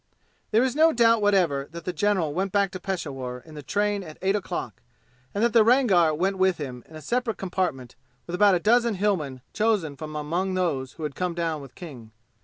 [0.49, 4.01] There is no doubt whatever that the general went back to Peshawur in the train
[4.01, 4.81] at eight o'clock
[5.31, 8.95] and that the Rangar went with him in a separate compartment with about a dozen
[8.95, 12.09] Hillmen chosen from among those who had come down with King.